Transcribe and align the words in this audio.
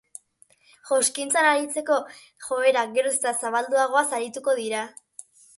Joskintzan 0.91 1.49
aritzeko 1.49 1.99
joera 2.47 2.85
geroz 2.97 3.13
eta 3.21 3.37
zabalduagoaz 3.45 4.07
arituko 4.21 4.57
dira. 4.63 4.83